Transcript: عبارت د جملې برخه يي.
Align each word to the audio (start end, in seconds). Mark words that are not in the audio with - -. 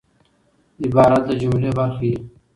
عبارت 0.85 1.21
د 1.27 1.29
جملې 1.41 1.71
برخه 1.77 2.03
يي. 2.09 2.17